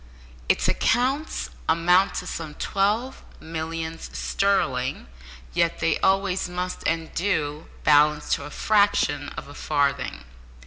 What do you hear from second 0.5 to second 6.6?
accounts amount to some twelve millions sterling, yet they always